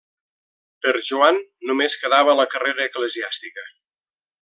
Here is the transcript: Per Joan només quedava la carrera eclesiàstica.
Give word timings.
Per 0.85 0.93
Joan 1.09 1.37
només 1.73 1.99
quedava 2.07 2.37
la 2.41 2.49
carrera 2.57 2.91
eclesiàstica. 2.91 3.71